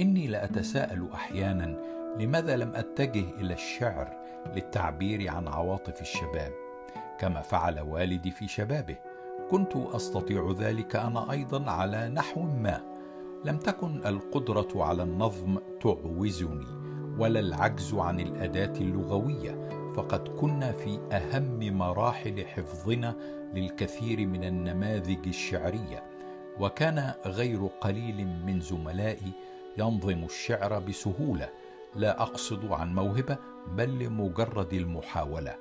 إني 0.00 0.26
لأتساءل 0.26 1.08
أحيانا 1.14 1.76
لماذا 2.18 2.56
لم 2.56 2.72
أتجه 2.74 3.24
إلى 3.40 3.54
الشعر 3.54 4.16
للتعبير 4.54 5.30
عن 5.30 5.48
عواطف 5.48 6.00
الشباب؟ 6.00 6.52
كما 7.18 7.40
فعل 7.40 7.80
والدي 7.80 8.30
في 8.30 8.48
شبابه. 8.48 8.96
كنت 9.50 9.76
أستطيع 9.76 10.54
ذلك 10.58 10.96
أنا 10.96 11.30
أيضا 11.30 11.70
على 11.70 12.08
نحو 12.08 12.42
ما. 12.42 12.80
لم 13.44 13.58
تكن 13.58 14.06
القدرة 14.06 14.68
على 14.74 15.02
النظم 15.02 15.58
تعوزني 15.80 16.66
ولا 17.18 17.40
العجز 17.40 17.94
عن 17.94 18.20
الأداة 18.20 18.72
اللغوية. 18.80 19.68
فقد 19.96 20.28
كنا 20.28 20.72
في 20.72 20.98
أهم 21.12 21.78
مراحل 21.78 22.46
حفظنا 22.46 23.16
للكثير 23.54 24.26
من 24.26 24.44
النماذج 24.44 25.26
الشعرية. 25.26 26.04
وكان 26.60 27.12
غير 27.26 27.66
قليل 27.66 28.26
من 28.46 28.60
زملائي 28.60 29.32
ينظم 29.78 30.24
الشعر 30.24 30.78
بسهولة. 30.78 31.48
لا 31.96 32.22
أقصد 32.22 32.72
عن 32.72 32.94
موهبة 32.94 33.38
بل 33.76 34.04
لمجرد 34.04 34.72
المحاولة. 34.72 35.56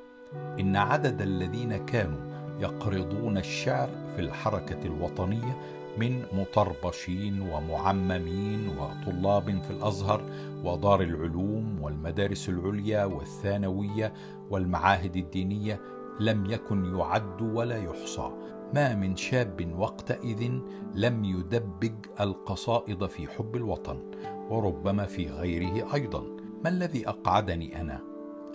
إن 0.60 0.76
عدد 0.76 1.22
الذين 1.22 1.86
كانوا 1.86 2.40
يقرضون 2.60 3.38
الشعر 3.38 3.90
في 4.16 4.22
الحركة 4.22 4.86
الوطنية 4.86 5.58
من 5.98 6.26
مطربشين 6.34 7.42
ومعممين 7.42 8.70
وطلاب 8.78 9.62
في 9.64 9.72
الأزهر 9.72 10.22
ودار 10.64 11.02
العلوم 11.02 11.82
والمدارس 11.82 12.50
العليا 12.50 13.06
والثانوية 13.06 14.14
والمعاهد 14.50 15.16
الدينية 15.16 15.80
لم 16.20 16.46
يكن 16.46 16.98
يعد 16.98 17.42
ولا 17.42 17.78
يحصى. 17.78 18.32
ما 18.74 18.96
من 18.96 19.16
شاب 19.16 19.74
وقتئذ 19.78 20.52
لم 20.96 21.26
يدبج 21.26 21.94
القصائد 22.20 23.06
في 23.06 23.28
حب 23.28 23.56
الوطن 23.56 24.12
وربما 24.50 25.06
في 25.06 25.30
غيره 25.30 25.94
أيضا. 25.94 26.24
ما 26.64 26.70
الذي 26.70 27.10
أقعدني 27.10 27.82
أنا؟ 27.82 28.00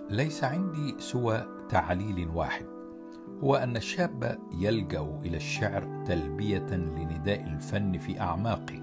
ليس 0.09 0.43
عندي 0.43 0.95
سوى 0.99 1.45
تعليل 1.69 2.29
واحد. 2.29 2.65
هو 3.43 3.55
أن 3.55 3.77
الشاب 3.77 4.39
يلجأ 4.59 5.19
إلى 5.25 5.37
الشعر 5.37 6.03
تلبية 6.07 6.67
لنداء 6.75 7.47
الفن 7.47 7.97
في 7.97 8.19
أعماقه 8.21 8.81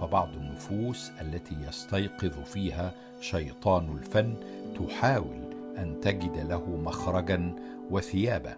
فبعض 0.00 0.28
النفوس 0.34 1.10
التي 1.20 1.54
يستيقظ 1.68 2.42
فيها 2.44 2.94
شيطان 3.20 3.96
الفن 3.96 4.34
تحاول 4.78 5.54
أن 5.78 6.00
تجد 6.00 6.38
له 6.38 6.76
مخرجا 6.76 7.56
وثيابا 7.90 8.56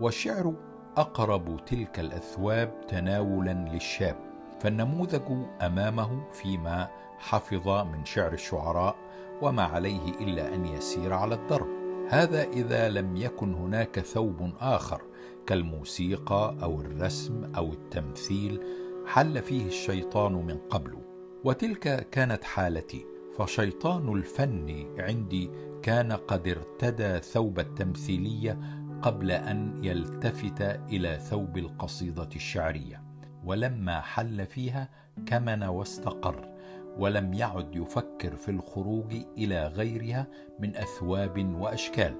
والشعر 0.00 0.54
أقرب 0.96 1.64
تلك 1.66 2.00
الأثواب 2.00 2.86
تناولا 2.88 3.68
للشاب 3.72 4.16
فالنموذج 4.60 5.46
أمامه 5.62 6.30
فيما 6.32 6.88
حفظ 7.18 7.68
من 7.68 8.04
شعر 8.04 8.32
الشعراء 8.32 8.96
وما 9.42 9.62
عليه 9.62 10.08
إلا 10.20 10.54
أن 10.54 10.66
يسير 10.66 11.12
على 11.12 11.34
الدرب. 11.34 11.68
هذا 12.08 12.42
إذا 12.42 12.88
لم 12.88 13.16
يكن 13.16 13.54
هناك 13.54 14.00
ثوب 14.00 14.52
آخر 14.60 15.02
كالموسيقى 15.46 16.56
أو 16.62 16.80
الرسم 16.80 17.52
أو 17.56 17.72
التمثيل 17.72 18.60
حل 19.06 19.42
فيه 19.42 19.66
الشيطان 19.66 20.32
من 20.32 20.58
قبل. 20.70 20.96
وتلك 21.44 22.08
كانت 22.10 22.44
حالتي 22.44 23.06
فشيطان 23.38 24.12
الفن 24.12 24.86
عندي 24.98 25.50
كان 25.82 26.12
قد 26.12 26.48
ارتدى 26.48 27.20
ثوب 27.20 27.58
التمثيلية 27.58 28.58
قبل 29.02 29.30
أن 29.30 29.84
يلتفت 29.84 30.62
إلى 30.62 31.18
ثوب 31.18 31.58
القصيدة 31.58 32.28
الشعرية 32.36 33.02
ولما 33.44 34.00
حل 34.00 34.46
فيها 34.46 34.88
كمن 35.26 35.62
واستقر 35.62 36.48
ولم 36.98 37.34
يعد 37.34 37.76
يفكر 37.76 38.36
في 38.36 38.50
الخروج 38.50 39.14
إلى 39.38 39.66
غيرها 39.66 40.26
من 40.58 40.76
أثواب 40.76 41.54
وأشكال. 41.54 42.14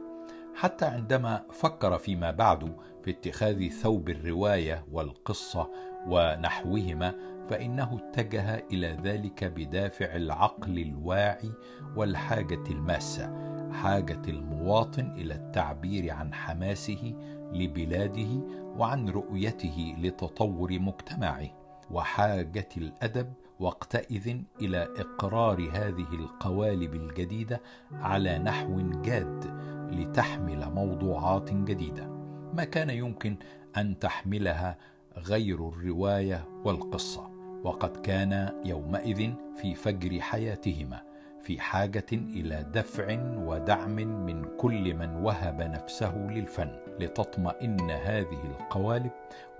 حتى 0.54 0.84
عندما 0.84 1.42
فكر 1.52 1.98
فيما 1.98 2.30
بعد 2.30 2.76
في 3.04 3.10
اتخاذ 3.10 3.68
ثوب 3.68 4.08
الرواية 4.08 4.84
والقصة 4.92 5.70
ونحوهما 6.06 7.14
فإنه 7.50 7.98
اتجه 8.02 8.64
إلى 8.72 8.98
ذلك 9.02 9.44
بدافع 9.44 10.16
العقل 10.16 10.78
الواعي 10.78 11.52
والحاجة 11.96 12.64
الماسة. 12.70 13.53
حاجة 13.74 14.22
المواطن 14.28 15.10
إلى 15.10 15.34
التعبير 15.34 16.12
عن 16.12 16.34
حماسه 16.34 17.14
لبلاده 17.52 18.40
وعن 18.76 19.08
رؤيته 19.08 19.94
لتطور 19.98 20.78
مجتمعه 20.78 21.64
وحاجة 21.90 22.68
الأدب 22.76 23.32
وقتئذ 23.60 24.36
إلى 24.60 24.88
إقرار 24.96 25.70
هذه 25.72 26.14
القوالب 26.14 26.94
الجديدة 26.94 27.60
على 27.92 28.38
نحو 28.38 28.80
جاد 29.02 29.44
لتحمل 29.90 30.70
موضوعات 30.70 31.52
جديدة. 31.52 32.06
ما 32.54 32.64
كان 32.64 32.90
يمكن 32.90 33.36
أن 33.76 33.98
تحملها 33.98 34.78
غير 35.16 35.68
الرواية 35.68 36.44
والقصة 36.64 37.30
وقد 37.64 37.96
كان 37.96 38.60
يومئذ 38.64 39.32
في 39.56 39.74
فجر 39.74 40.20
حياتهما. 40.20 41.13
في 41.44 41.60
حاجة 41.60 42.06
إلى 42.12 42.66
دفع 42.72 43.18
ودعم 43.36 43.96
من 44.26 44.44
كل 44.56 44.94
من 44.94 45.16
وهب 45.16 45.62
نفسه 45.62 46.16
للفن 46.16 46.70
لتطمئن 47.00 47.90
هذه 47.90 48.42
القوالب 48.44 49.10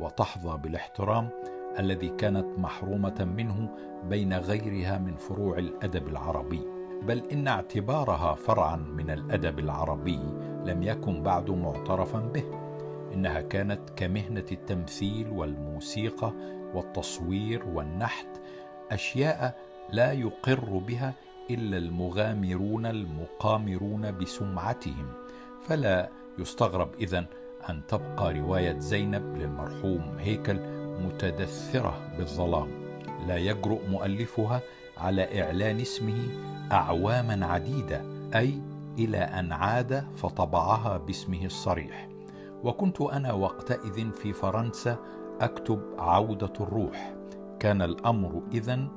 وتحظى 0.01 0.59
بالاحترام 0.59 1.29
الذي 1.79 2.09
كانت 2.09 2.59
محرومة 2.59 3.25
منه 3.37 3.69
بين 4.05 4.35
غيرها 4.35 4.99
من 4.99 5.17
فروع 5.17 5.59
الأدب 5.59 6.09
العربي. 6.09 6.61
بل 7.03 7.23
إن 7.33 7.49
اعتبارها 7.49 8.35
فرعا 8.35 8.77
من 8.77 9.11
الأدب 9.11 9.59
العربي 9.59 10.21
لم 10.65 10.83
يكن 10.83 11.23
بعد 11.23 11.51
معترفا 11.51 12.19
به 12.19 12.45
إنها 13.15 13.41
كانت 13.41 13.91
كمهنة 13.97 14.47
التمثيل 14.53 15.29
والموسيقى 15.31 16.33
والتصوير 16.75 17.65
والنحت 17.69 18.29
أشياء 18.91 19.59
لا 19.93 20.13
يقر 20.13 20.79
بها 20.79 21.15
إلا 21.51 21.79
المغامرون 21.79 22.87
المقامرون 22.87 24.19
بسمعتهم. 24.19 25.07
فلا 25.63 26.11
يستغرب 26.39 26.95
إذن 27.01 27.27
أن 27.71 27.87
تبقى 27.89 28.35
رواية 28.41 28.79
زينب 28.79 29.37
للمرحوم 29.37 30.17
هيكل 30.19 30.59
متدثرة 31.07 32.15
بالظلام. 32.19 32.69
لا 33.29 33.37
يجرؤ 33.37 33.87
مؤلفها 33.89 34.61
على 34.99 35.43
إعلان 35.43 35.81
اسمه 35.81 36.29
أعواما 36.73 37.47
عديدة 37.47 38.03
أي 38.35 38.63
إلى 38.99 39.19
أن 39.19 39.53
عاد 39.53 40.05
فطبعها 40.17 40.97
باسمه 40.97 41.45
الصريح. 41.45 42.09
وكنت 42.65 43.01
أنا 43.01 43.33
وقتئذ 43.33 44.11
في 44.11 44.33
فرنسا 44.33 44.99
أكتب 45.41 45.81
عودة 45.99 46.53
الروح. 46.61 47.15
كان 47.61 47.83
الأمر 47.83 48.43
إذن 48.53 48.89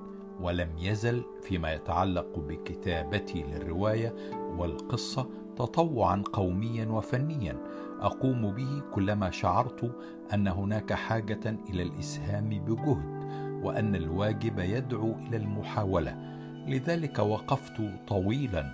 ولم 0.41 0.69
يزل 0.79 1.23
فيما 1.41 1.73
يتعلق 1.73 2.39
بكتابتي 2.39 3.43
للرواية 3.43 4.15
والقصة 4.57 5.29
تطوعا 5.55 6.23
قوميا 6.33 6.85
وفنيا. 6.85 7.57
أقوم 7.99 8.51
به 8.51 8.81
كلما 8.93 9.29
شعرت 9.31 9.95
أن 10.33 10.47
هناك 10.47 10.93
حاجة 10.93 11.55
إلى 11.69 11.83
الإسهام 11.83 12.49
بجهد 12.49 13.17
وأن 13.63 13.95
الواجب 13.95 14.59
يدعو 14.59 15.11
إلى 15.11 15.37
المحاولة. 15.37 16.15
لذلك 16.67 17.19
وقفت 17.19 17.81
طويلا 18.07 18.73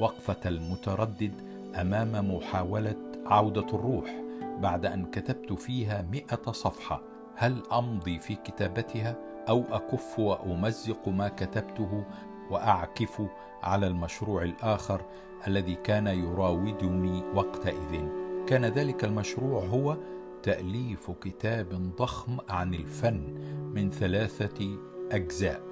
وقفة 0.00 0.40
المتردد 0.46 1.32
أمام 1.80 2.34
محاولة 2.34 2.96
عودة 3.26 3.66
الروح 3.74 4.22
بعد 4.60 4.86
أن 4.86 5.04
كتبت 5.04 5.52
فيها 5.52 6.02
مئة 6.02 6.52
صفحة. 6.52 7.02
هل 7.36 7.62
أمضي 7.72 8.18
في 8.18 8.34
كتابتها؟ 8.34 9.31
أو 9.48 9.64
أكف 9.70 10.18
وأمزق 10.18 11.08
ما 11.08 11.28
كتبته 11.28 12.04
وأعكف 12.50 13.22
على 13.62 13.86
المشروع 13.86 14.42
الآخر 14.42 15.02
الذي 15.46 15.74
كان 15.74 16.06
يراودني 16.06 17.22
وقتئذ 17.34 18.08
كان 18.46 18.64
ذلك 18.64 19.04
المشروع 19.04 19.64
هو 19.64 19.96
تأليف 20.42 21.10
كتاب 21.10 21.68
ضخم 21.98 22.38
عن 22.48 22.74
الفن 22.74 23.34
من 23.74 23.90
ثلاثة 23.90 24.78
أجزاء. 25.12 25.62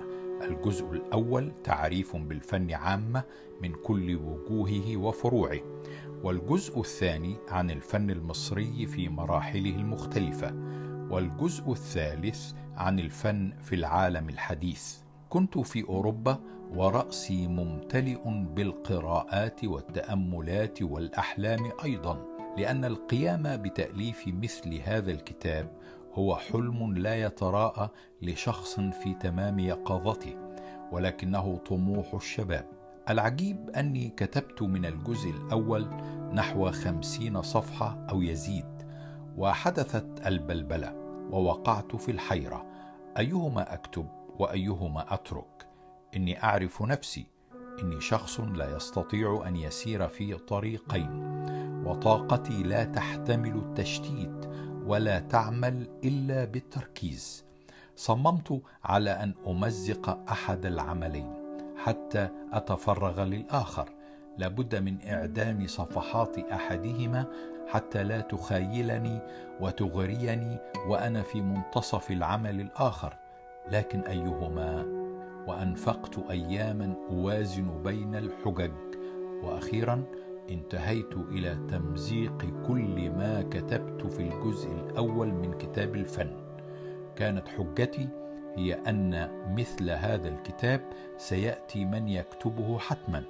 الجزء 0.42 0.92
الأول 0.92 1.52
تعريف 1.64 2.16
بالفن 2.16 2.70
عامة 2.70 3.24
من 3.62 3.72
كل 3.72 4.16
وجوهه 4.16 4.96
وفروعه 4.96 5.60
والجزء 6.22 6.80
الثاني 6.80 7.36
عن 7.48 7.70
الفن 7.70 8.10
المصري 8.10 8.86
في 8.86 9.08
مراحله 9.08 9.70
المختلفة 9.70 10.54
والجزء 11.10 11.72
الثالث 11.72 12.52
عن 12.80 12.98
الفن 12.98 13.52
في 13.62 13.74
العالم 13.74 14.28
الحديث. 14.28 14.96
كنت 15.28 15.58
في 15.58 15.84
أوروبا 15.84 16.38
ورأسي 16.74 17.46
ممتلئ 17.46 18.20
بالقراءات 18.26 19.64
والتأملات 19.64 20.82
والأحلام 20.82 21.70
أيضا 21.84 22.24
لأن 22.58 22.84
القيام 22.84 23.42
بتأليف 23.56 24.24
مثل 24.26 24.74
هذا 24.74 25.10
الكتاب 25.10 25.72
هو 26.14 26.36
حلم 26.36 26.96
لا 26.96 27.22
يتراءى 27.22 27.88
لشخص 28.22 28.80
في 28.80 29.14
تمام 29.14 29.58
يقظته 29.58 30.34
ولكنه 30.92 31.56
طموح 31.56 32.14
الشباب. 32.14 32.66
العجيب 33.08 33.70
أني 33.70 34.08
كتبت 34.08 34.62
من 34.62 34.86
الجزء 34.86 35.30
الأول 35.30 35.86
نحو 36.32 36.70
خمسين 36.70 37.42
صفحة 37.42 38.06
أو 38.10 38.22
يزيد 38.22 38.66
وحدثت 39.36 40.26
البلبلة 40.26 40.94
ووقعت 41.30 41.96
في 41.96 42.10
الحيرة. 42.10 42.69
أيهما 43.20 43.74
أكتب 43.74 44.06
وأيهما 44.38 45.14
أترك؟ 45.14 45.66
إني 46.16 46.44
أعرف 46.44 46.82
نفسي. 46.82 47.26
إني 47.82 48.00
شخص 48.00 48.40
لا 48.40 48.76
يستطيع 48.76 49.44
أن 49.46 49.56
يسير 49.56 50.08
في 50.08 50.34
طريقين 50.34 51.10
وطاقتي 51.86 52.62
لا 52.62 52.84
تحتمل 52.84 53.56
التشتيت 53.56 54.50
ولا 54.86 55.20
تعمل 55.20 55.88
إلا 56.04 56.44
بالتركيز. 56.44 57.44
صممت 57.96 58.62
على 58.84 59.10
أن 59.10 59.34
أمزق 59.46 60.30
أحد 60.30 60.66
العملين 60.66 61.34
حتى 61.76 62.28
أتفرغ 62.52 63.24
للآخر. 63.24 63.88
لابد 64.38 64.76
من 64.76 64.96
إعدام 65.08 65.66
صفحات 65.66 66.38
أحدهما 66.38 67.24
حتى 67.68 68.04
لا 68.04 68.20
تخايلني 68.20 69.18
وتغريني 69.60 70.58
وأنا 70.88 71.22
في 71.22 71.40
منتصف 71.40 72.10
العمل 72.10 72.60
الآخر. 72.60 73.16
لكن 73.72 74.00
أيهما؟ 74.00 74.84
وأنفقت 75.48 76.30
أياما 76.30 76.94
أوازن 77.10 77.82
بين 77.82 78.14
الحجج. 78.14 78.72
وأخيرا 79.42 80.04
انتهيت 80.50 81.16
إلى 81.16 81.58
تمزيق 81.68 82.46
كل 82.66 83.10
ما 83.10 83.42
كتبت 83.42 84.06
في 84.06 84.22
الجزء 84.22 84.70
الأول 84.70 85.32
من 85.32 85.52
كتاب 85.52 85.94
الفن. 85.94 86.30
كانت 87.16 87.48
حجتي 87.48 88.08
هي 88.56 88.74
أن 88.74 89.30
مثل 89.56 89.90
هذا 89.90 90.28
الكتاب 90.28 90.80
سيأتي 91.16 91.84
من 91.84 92.08
يكتبه 92.08 92.78
حتما. 92.78 93.24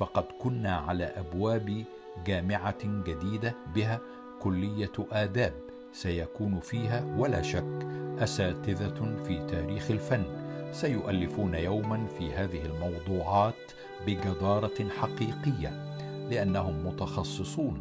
فقد 0.00 0.24
كنا 0.38 0.76
على 0.76 1.04
أبواب 1.04 1.84
جامعة 2.26 2.84
جديدة 2.84 3.54
بها 3.74 4.00
كلية 4.42 4.92
آداب 5.12 5.52
سيكون 5.92 6.60
فيها 6.60 7.16
ولا 7.18 7.42
شك 7.42 7.86
أساتذة 8.18 9.22
في 9.24 9.46
تاريخ 9.46 9.90
الفن 9.90 10.24
سيؤلفون 10.72 11.54
يوما 11.54 12.06
في 12.06 12.32
هذه 12.32 12.62
الموضوعات 12.66 13.72
بجدارة 14.06 14.88
حقيقية 14.88 15.96
لأنهم 16.30 16.86
متخصصون. 16.86 17.80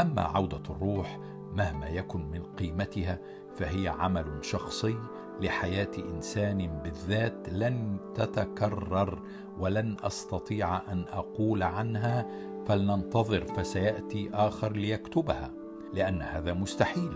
أما 0.00 0.22
عودة 0.22 0.62
الروح 0.70 1.18
مهما 1.52 1.88
يكن 1.88 2.30
من 2.30 2.42
قيمتها 2.58 3.18
فهي 3.56 3.88
عمل 3.88 4.26
شخصي 4.42 4.96
لحياة 5.40 5.90
إنسان 5.98 6.80
بالذات 6.84 7.48
لن 7.48 7.98
تتكرر 8.14 9.22
ولن 9.58 9.96
أستطيع 10.02 10.92
أن 10.92 11.04
أقول 11.12 11.62
عنها 11.62 12.26
فلننتظر 12.66 13.44
فسيأتي 13.44 14.30
آخر 14.32 14.72
ليكتبها 14.72 15.50
لأن 15.94 16.22
هذا 16.22 16.52
مستحيل. 16.52 17.12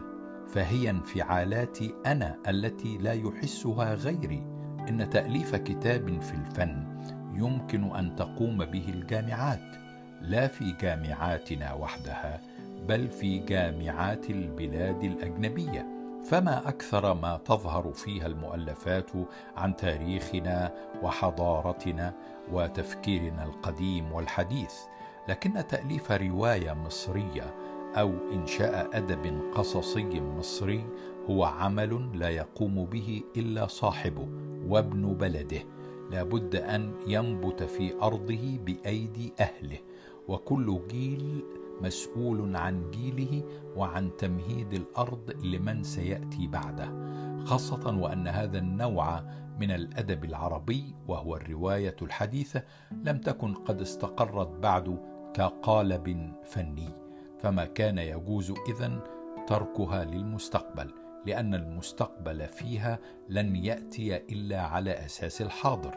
فهي 0.47 0.91
انفعالاتي 0.91 1.95
أنا 2.07 2.37
التي 2.49 2.99
لا 2.99 3.13
يحسها 3.13 3.95
غيري. 3.95 4.47
إن 4.89 5.11
تأليف 5.11 5.57
كتاب 5.57 6.21
في 6.21 6.35
الفن 6.35 6.99
يمكن 7.35 7.97
أن 7.97 8.17
تقوم 8.17 8.65
به 8.65 8.89
الجامعات 8.89 9.77
لا 10.21 10.47
في 10.47 10.73
جامعاتنا 10.81 11.73
وحدها 11.73 12.43
بل 12.89 13.09
في 13.09 13.39
جامعات 13.39 14.31
البلاد 14.31 15.05
الأجنبية. 15.05 15.98
فما 16.25 16.69
أكثر 16.69 17.15
ما 17.15 17.41
تظهر 17.45 17.93
فيها 17.93 18.27
المؤلفات 18.27 19.11
عن 19.57 19.77
تاريخنا 19.77 20.75
وحضارتنا 21.03 22.15
وتفكيرنا 22.53 23.45
القديم 23.45 24.13
والحديث 24.13 24.75
لكن 25.29 25.67
تأليف 25.69 26.13
رواية 26.13 26.73
مصرية 26.73 27.55
أو 27.95 28.13
إنشاء 28.33 28.91
أدب 28.93 29.53
قصصي 29.55 30.21
مصري 30.21 30.85
هو 31.31 31.45
عمل 31.45 32.19
لا 32.19 32.29
يقوم 32.29 32.85
به 32.85 33.23
إلا 33.37 33.67
صاحبه 33.67 34.29
وابن 34.69 35.15
بلده. 35.15 35.63
لابد 36.11 36.57
أن 36.57 36.93
ينبت 37.07 37.63
في 37.63 38.03
أرضه 38.03 38.59
بأيدي 38.67 39.33
أهله 39.41 39.79
وكل 40.29 40.81
جيل 40.89 41.45
مسؤول 41.83 42.57
عن 42.57 42.91
جيله 42.91 43.45
وعن 43.77 44.17
تمهيد 44.17 44.73
الأرض 44.73 45.31
لمن 45.45 45.83
سيأتي 45.83 46.47
بعده 46.47 46.93
خاصة 47.45 47.99
وأن 47.99 48.29
هذا 48.29 48.59
النوع 48.59 49.23
من 49.61 49.71
الأدب 49.71 50.25
العربي 50.25 50.95
وهو 51.09 51.37
الرواية 51.37 51.97
الحديثة 52.03 52.63
لم 53.05 53.19
تكن 53.19 53.55
قد 53.55 53.81
استقرت 53.81 54.49
بعد 54.49 54.99
كقالب 55.35 56.33
فني 56.45 56.89
فما 57.39 57.65
كان 57.65 57.99
يجوز 57.99 58.53
إذن 58.69 59.01
تركها 59.47 60.05
للمستقبل 60.05 60.91
لأن 61.27 61.55
المستقبل 61.55 62.47
فيها 62.47 62.99
لن 63.29 63.57
يأتي 63.57 64.17
إلا 64.17 64.61
على 64.61 64.91
أساس 64.91 65.43
الحاضر. 65.43 65.95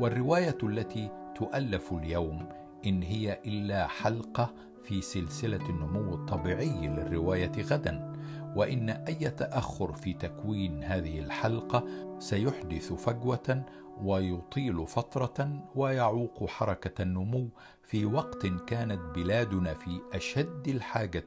والرواية 0.00 0.58
التي 0.62 1.10
تؤلف 1.34 1.92
اليوم 1.92 2.48
إن 2.86 3.02
هي 3.02 3.40
إلا 3.46 3.86
حلقة 3.86 4.54
في 4.86 5.02
سلسلة 5.02 5.68
النمو 5.68 6.14
الطبيعي 6.14 6.88
للرواية 6.88 7.52
غدا 7.62 8.12
وإن 8.56 8.90
أي 8.90 9.30
تأخر 9.30 9.92
في 9.92 10.12
تكوين 10.12 10.84
هذه 10.84 11.18
الحلقة 11.18 11.84
سيحدث 12.18 12.92
فجوة 12.92 13.64
ويطيل 14.02 14.86
فترة 14.86 15.64
ويعوق 15.74 16.48
حركة 16.48 17.02
النمو 17.02 17.48
في 17.82 18.06
وقت 18.06 18.46
كانت 18.46 19.00
بلادنا 19.14 19.74
في 19.74 20.00
أشد 20.12 20.68
الحاجة 20.68 21.26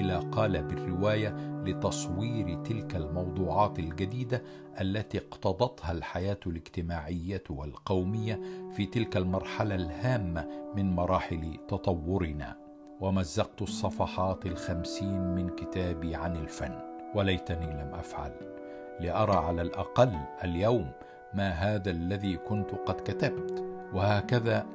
إلى 0.00 0.30
قالب 0.32 0.72
الروايه 0.72 1.28
لتصوير 1.64 2.62
تلك 2.62 2.96
الموضوعات 2.96 3.78
الجديدة 3.78 4.42
التي 4.80 5.18
اقتضتها 5.18 5.92
الحياة 5.92 6.40
الاجتماعية 6.46 7.42
والقومية 7.50 8.40
في 8.76 8.86
تلك 8.86 9.16
المرحلة 9.16 9.74
الهامة 9.74 10.48
من 10.76 10.94
مراحل 10.94 11.58
تطورنا. 11.68 12.67
ومزقت 13.00 13.62
الصفحات 13.62 14.46
الخمسين 14.46 15.34
من 15.34 15.48
كتابي 15.48 16.14
عن 16.14 16.36
الفن 16.36 16.78
وليتني 17.14 17.66
لم 17.66 17.94
أفعل 17.94 18.32
لأرى 19.00 19.36
على 19.36 19.62
الأقل 19.62 20.18
اليوم 20.44 20.90
ما 21.34 21.48
هذا 21.50 21.90
الذي 21.90 22.36
كنت 22.36 22.70
قد 22.70 23.00
كتبت. 23.00 23.64
وهكذا 23.94 24.66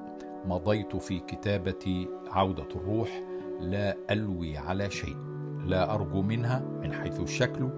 مضيت 0.46 0.96
في 0.96 1.20
كتابه 1.20 2.08
عودة 2.32 2.68
الروح 2.76 3.22
لا 3.60 3.98
ألوي 4.12 4.58
على 4.58 4.90
شيء 4.90 5.18
لا 5.66 5.94
أرجو 5.94 6.22
منها 6.22 6.60
من 6.60 6.94
حيث 6.94 7.20
الشكل 7.20 7.70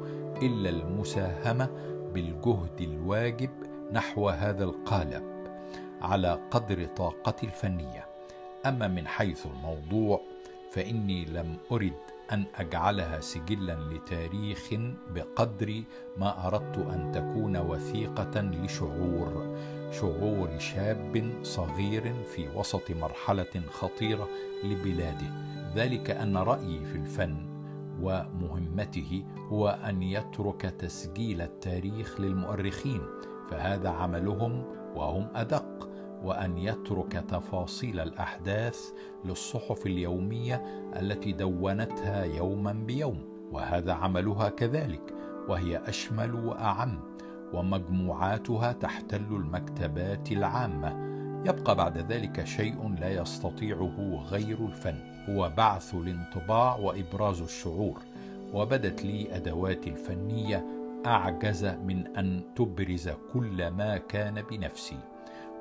إلا 0.41 0.69
المساهمة 0.69 1.69
بالجهد 2.13 2.81
الواجب 2.81 3.49
نحو 3.91 4.29
هذا 4.29 4.63
القالب 4.63 5.23
على 6.01 6.39
قدر 6.51 6.85
طاقتي 6.85 7.45
الفنية. 7.45 8.05
أما 8.65 8.87
من 8.87 9.07
حيث 9.07 9.45
الموضوع 9.45 10.21
فإني 10.75 11.25
لم 11.25 11.57
أرد 11.71 11.93
أن 12.31 12.43
أجعلها 12.55 13.19
سجلا 13.19 13.75
لتاريخ 13.91 14.73
بقدر 15.15 15.83
ما 16.17 16.47
أردت 16.47 16.77
أن 16.77 17.11
تكون 17.11 17.57
وثيقة 17.57 18.41
لشعور 18.41 19.57
شعور 19.91 20.59
شاب 20.59 21.33
صغير 21.43 22.23
في 22.23 22.47
وسط 22.55 22.91
مرحلة 22.91 23.61
خطيرة 23.71 24.29
لبلاده. 24.63 25.31
ذلك 25.75 26.09
أن 26.09 26.37
رأيي 26.37 26.85
في 26.85 26.95
الفن 26.95 27.35
ومهمته 28.01 29.25
هو 29.49 29.69
أن 29.69 30.03
يترك 30.03 30.61
تسجيل 30.61 31.41
التاريخ 31.41 32.21
للمؤرخين 32.21 33.01
فهذا 33.49 33.89
عملهم 33.89 34.63
وهم 34.95 35.27
أدق. 35.35 35.89
وأن 36.23 36.57
يترك 36.57 37.11
تفاصيل 37.11 37.99
الأحداث 37.99 38.79
للصحف 39.25 39.85
اليومية 39.85 40.55
التي 40.99 41.31
دونتها 41.31 42.23
يوما 42.23 42.73
بيوم 42.73 43.35
وهذا 43.51 43.93
عملها 43.93 44.49
كذلك 44.49 45.13
وهي 45.47 45.77
أشمل 45.77 46.35
وأعم 46.35 46.99
ومجموعاتها 47.53 48.71
تحتل 48.71 49.25
المكتبات 49.31 50.31
العامة. 50.31 51.05
يبقى 51.45 51.75
بعد 51.75 51.97
ذلك 51.97 52.43
شيء 52.43 52.95
لا 52.99 53.21
يستطيعه 53.21 54.25
غير 54.29 54.65
الفن 54.65 54.99
هو 55.29 55.51
بعث 55.57 55.95
الانطباع 55.95 56.75
وإبراز 56.75 57.41
الشعور. 57.41 58.01
وبدت 58.53 59.03
لي 59.05 59.35
ادواتي 59.35 59.89
الفنية 59.89 60.65
أعجز 61.05 61.65
من 61.65 62.07
أن 62.17 62.41
تبرز 62.55 63.09
كل 63.33 63.67
ما 63.67 63.97
كان 63.97 64.41
بنفسي. 64.41 64.97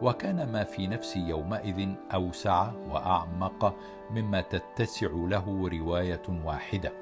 وكان 0.03 0.53
ما 0.53 0.65
في 0.65 0.87
نفسي 0.87 1.21
يومئذ 1.21 1.89
أوسع 2.15 2.73
وأعمق 2.91 3.77
مما 4.11 4.41
تتسع 4.41 5.11
له 5.13 5.69
رواية 5.69 6.23
واحدة 6.45 6.93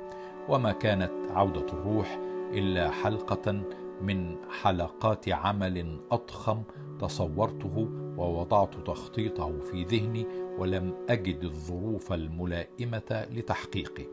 وما 0.49 0.73
كانت 0.73 1.11
عودة 1.31 1.67
الروح 1.73 2.19
إلا 2.53 2.91
حلقة 2.91 3.63
من 4.03 4.37
حلقات 4.63 5.29
عمل 5.29 6.01
أضخم 6.11 6.63
تصورته 7.01 7.89
ووضعت 8.17 8.75
تخطيطه 8.75 9.61
في 9.61 9.85
ذهني 9.85 10.27
ولم 10.59 10.95
أجد 11.09 11.45
الظروف 11.45 12.13
الملائمة 12.13 13.27
لتحقيقه. 13.31 14.05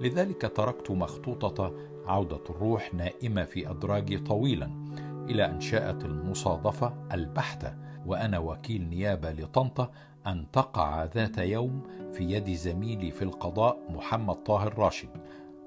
لذلك 0.00 0.52
تركت 0.56 0.90
مخطوطة 0.90 1.74
عودة 2.06 2.40
الروح 2.50 2.94
نائمة 2.94 3.44
في 3.44 3.70
أدراجي 3.70 4.18
طويلا 4.18 4.70
إلى 5.30 5.44
أن 5.44 5.60
شاءت 5.60 6.04
المصادفة 6.04 6.94
البحتة 7.12 7.85
وأنا 8.06 8.38
وكيل 8.38 8.88
نيابة 8.88 9.32
لطنطا 9.32 9.90
أن 10.26 10.50
تقع 10.52 11.04
ذات 11.04 11.38
يوم 11.38 11.82
في 12.12 12.24
يد 12.24 12.50
زميلي 12.50 13.10
في 13.10 13.22
القضاء 13.22 13.78
محمد 13.88 14.34
طاهر 14.34 14.78
راشد 14.78 15.10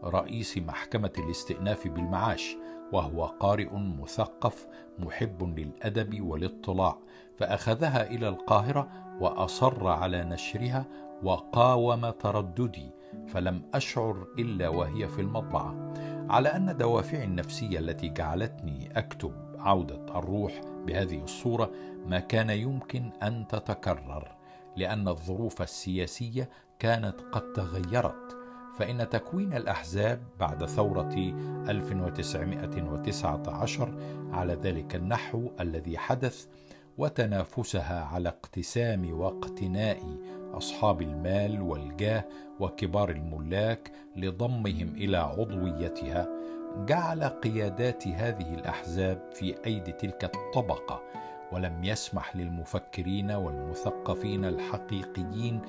رئيس 0.03 0.57
محكمة 0.57 1.11
الاستئناف 1.17 1.87
بالمعاش 1.87 2.55
وهو 2.93 3.25
قارئ 3.25 3.69
مثقف 3.75 4.67
محب 4.99 5.59
للأدب 5.59 6.21
والاطلاع. 6.21 6.97
فأخذها 7.37 8.07
إلى 8.11 8.27
القاهرة 8.27 8.87
وأصر 9.21 9.87
على 9.87 10.23
نشرها 10.23 10.85
وقاوم 11.23 12.09
ترددي 12.09 12.91
فلم 13.27 13.61
أشعر 13.73 14.27
إلا 14.39 14.69
وهي 14.69 15.07
في 15.07 15.21
المطبعه 15.21 15.93
على 16.29 16.49
أن 16.49 16.77
دوافعي 16.77 17.23
النفسية 17.23 17.79
التي 17.79 18.09
جعلتني 18.09 18.89
أكتب 18.97 19.48
عودة 19.59 20.19
الروح 20.19 20.61
بهذه 20.85 21.23
الصورة 21.23 21.71
ما 22.05 22.19
كان 22.19 22.49
يمكن 22.49 23.11
أن 23.23 23.47
تتكرر 23.47 24.35
لأن 24.75 25.07
الظروف 25.07 25.61
السياسية 25.61 26.49
كانت 26.79 27.21
قد 27.31 27.53
تغيرت. 27.53 28.39
فإن 28.79 29.09
تكوين 29.09 29.53
الأحزاب 29.53 30.23
بعد 30.39 30.65
ثورة 30.65 31.33
1919 31.69 33.95
على 34.31 34.53
ذلك 34.53 34.95
النحو 34.95 35.49
الذي 35.59 35.97
حدث 35.97 36.45
وتنافسها 36.97 38.03
على 38.03 38.29
اقتسام 38.29 39.19
واقتناء 39.19 40.17
أصحاب 40.53 41.01
المال 41.01 41.61
والجاه 41.61 42.25
وكبار 42.59 43.09
الملاك 43.09 43.91
لضمهم 44.15 44.95
إلى 44.95 45.17
عضويتها 45.17 46.27
جعل 46.77 47.23
قيادات 47.23 48.07
هذه 48.07 48.53
الأحزاب 48.53 49.21
في 49.33 49.55
أيدي 49.65 49.91
تلك 49.91 50.23
الطبقة 50.23 51.01
ولم 51.51 51.83
يسمح 51.83 52.35
للمفكرين 52.35 53.31
والمثقفين 53.31 54.45
الحقيقيين 54.45 55.61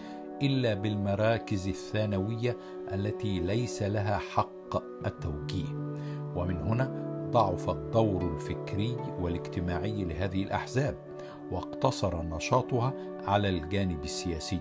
إلا 0.43 0.75
بالمراكز 0.75 1.69
الثانوية 1.69 2.57
التي 2.93 3.41
ليس 3.41 3.83
لها 3.83 4.19
حق 4.19 4.77
التوجيه. 5.07 5.75
ومن 6.37 6.57
هنا 6.57 7.11
ضعف 7.31 7.71
الدور 7.71 8.35
الفكري 8.35 8.97
والاجتماعي 9.21 10.05
لهذه 10.05 10.43
الأحزاب 10.43 10.95
واقتصر 11.51 12.23
نشاطها 12.23 12.95
على 13.27 13.49
الجانب 13.49 14.05
السياسي. 14.05 14.61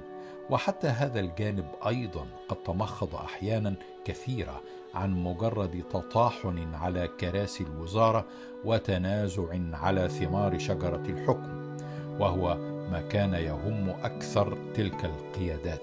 وحتى 0.49 0.87
هذا 0.87 1.19
الجانب 1.19 1.65
أيضا 1.87 2.25
قد 2.47 2.57
تمخض 2.63 3.15
أحيانا 3.15 3.75
كثيرة 4.05 4.61
عن 4.93 5.23
مجرد 5.23 5.83
تطاحن 5.89 6.73
على 6.73 7.07
كراسي 7.07 7.63
الوزارة 7.63 8.25
وتنازع 8.65 9.43
على 9.73 10.09
ثمار 10.09 10.59
شجرة 10.59 11.03
الحكم 11.09 11.77
وهو 12.19 12.57
ما 12.91 13.01
كان 13.09 13.33
يهم 13.33 13.89
أكثر 13.89 14.57
تلك 14.73 15.05
القيادات. 15.05 15.81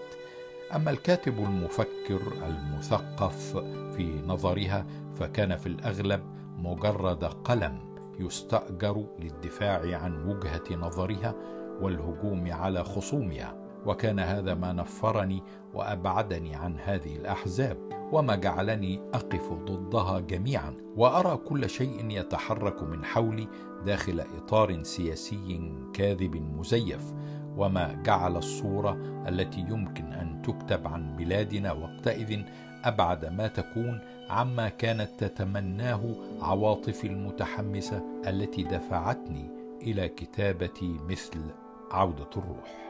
أما 0.74 0.90
الكاتب 0.90 1.38
المفكر 1.38 2.20
المثقف 2.46 3.56
في 3.96 4.22
نظرها 4.26 4.86
فكان 5.16 5.56
في 5.56 5.66
الأغلب 5.66 6.20
مجرد 6.58 7.24
قلم 7.24 7.78
يستأجر 8.20 9.06
للدفاع 9.18 9.98
عن 9.98 10.28
وجهة 10.28 10.76
نظرها 10.76 11.34
والهجوم 11.80 12.52
على 12.52 12.84
خصومها. 12.84 13.65
وكان 13.86 14.20
هذا 14.20 14.54
ما 14.54 14.72
نفرني 14.72 15.42
وأبعدني 15.74 16.54
عن 16.54 16.78
هذه 16.84 17.16
الأحزاب 17.16 17.78
وما 18.12 18.36
جعلني 18.36 19.00
أقف 19.14 19.52
ضدها 19.52 20.20
جميعا 20.20 20.74
وأرى 20.96 21.36
كل 21.36 21.70
شيء 21.70 22.10
يتحرك 22.10 22.82
من 22.82 23.04
حولي 23.04 23.48
داخل 23.86 24.20
إطار 24.20 24.82
سياسي 24.82 25.72
كاذب 25.94 26.36
مزيف. 26.58 27.14
وما 27.56 28.02
جعل 28.02 28.36
الصورة 28.36 29.24
التي 29.28 29.60
يمكن 29.60 30.12
أن 30.12 30.42
تكتب 30.42 30.86
عن 30.86 31.16
بلادنا 31.16 31.72
وقتئذ 31.72 32.42
أبعد 32.84 33.24
ما 33.24 33.46
تكون 33.48 34.00
عما 34.30 34.68
كانت 34.68 35.10
تتمناه 35.18 36.00
عواطفي 36.40 37.06
المتحمسة 37.06 38.02
التي 38.26 38.62
دفعتني 38.62 39.50
إلى 39.82 40.08
كتابه 40.08 40.98
مثل 41.08 41.40
عودة 41.90 42.30
الروح. 42.36 42.85